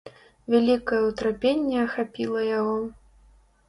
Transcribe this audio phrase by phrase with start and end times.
[0.53, 2.77] Вялікае ўтрапенне ахапіла яго.